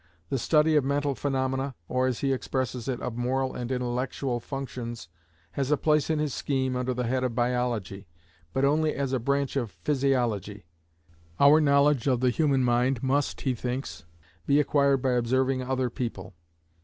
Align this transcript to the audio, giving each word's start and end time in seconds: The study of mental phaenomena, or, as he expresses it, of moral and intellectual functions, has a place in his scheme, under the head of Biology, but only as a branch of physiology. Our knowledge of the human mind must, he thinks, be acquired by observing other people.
The 0.29 0.39
study 0.39 0.75
of 0.75 0.83
mental 0.83 1.13
phaenomena, 1.13 1.75
or, 1.87 2.07
as 2.07 2.21
he 2.21 2.33
expresses 2.33 2.87
it, 2.87 2.99
of 3.01 3.15
moral 3.19 3.53
and 3.53 3.71
intellectual 3.71 4.39
functions, 4.39 5.07
has 5.51 5.69
a 5.69 5.77
place 5.77 6.09
in 6.09 6.17
his 6.17 6.33
scheme, 6.33 6.75
under 6.75 6.91
the 6.95 7.03
head 7.05 7.23
of 7.23 7.35
Biology, 7.35 8.07
but 8.51 8.65
only 8.65 8.95
as 8.95 9.13
a 9.13 9.19
branch 9.19 9.55
of 9.55 9.69
physiology. 9.69 10.65
Our 11.39 11.61
knowledge 11.61 12.07
of 12.07 12.19
the 12.19 12.31
human 12.31 12.63
mind 12.63 13.03
must, 13.03 13.41
he 13.41 13.53
thinks, 13.53 14.03
be 14.47 14.59
acquired 14.59 15.03
by 15.03 15.11
observing 15.11 15.61
other 15.61 15.91
people. 15.91 16.33